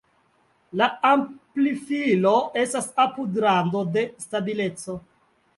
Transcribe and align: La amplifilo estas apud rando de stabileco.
La 0.79 0.85
amplifilo 1.09 2.33
estas 2.63 2.89
apud 3.05 3.39
rando 3.47 3.85
de 3.99 4.07
stabileco. 4.27 5.01